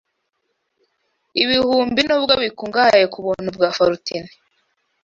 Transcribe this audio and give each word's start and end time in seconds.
Ibihumbi 1.43 1.99
nubwo 2.07 2.33
bikungahaye 2.41 3.05
kubuntu 3.13 3.49
bwa 3.55 3.69
Forutune 3.77 4.31